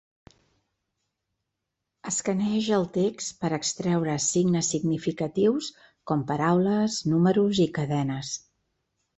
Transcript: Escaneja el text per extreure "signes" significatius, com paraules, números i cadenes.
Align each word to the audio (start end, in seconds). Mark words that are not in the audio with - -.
Escaneja 2.11 2.73
el 2.79 2.87
text 2.95 3.37
per 3.43 3.51
extreure 3.59 4.15
"signes" 4.29 4.71
significatius, 4.77 5.71
com 6.13 6.27
paraules, 6.33 7.01
números 7.13 7.63
i 7.69 7.73
cadenes. 7.81 8.37